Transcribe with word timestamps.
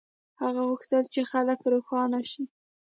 هغه 0.41 0.61
غوښتل 0.69 1.03
چې 1.13 1.21
خلک 1.31 1.59
روښانه 1.73 2.19
شي. 2.31 2.43